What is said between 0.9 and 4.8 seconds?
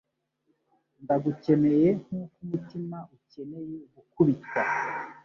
Ndagukeneye nkuko umutima ukeneye gukubitwa